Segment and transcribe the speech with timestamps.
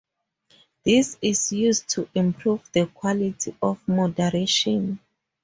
[0.83, 4.97] This is used to improve the quality of moderation.